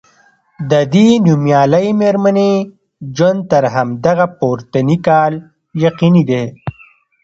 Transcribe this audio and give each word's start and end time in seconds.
د 0.71 0.73
دې 0.93 1.07
نومیالۍ 1.25 1.87
میرمنې 1.99 2.51
ژوند 3.15 3.39
تر 3.51 3.63
همدغه 3.75 4.25
پورتني 4.39 4.97
کال 5.07 5.33
یقیني 5.85 6.23
دی. 6.29 6.43